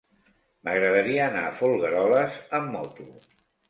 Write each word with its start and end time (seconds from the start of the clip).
M'agradaria 0.67 1.21
anar 1.33 1.45
a 1.51 1.53
Folgueroles 1.61 2.43
amb 2.63 2.77
moto. 2.81 3.13